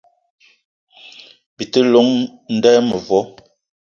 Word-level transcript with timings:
Bi 1.55 1.63
te 1.71 1.79
llong 1.91 2.11
m'nda 2.51 2.71
mevo 2.89 3.19